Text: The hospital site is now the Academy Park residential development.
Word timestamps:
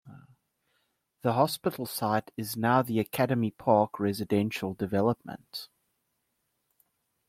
The 1.21 1.33
hospital 1.33 1.85
site 1.85 2.31
is 2.35 2.57
now 2.57 2.81
the 2.81 2.99
Academy 2.99 3.51
Park 3.51 3.99
residential 3.99 4.73
development. 4.73 5.69